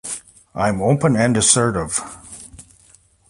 [0.55, 1.99] I'm open and assertive.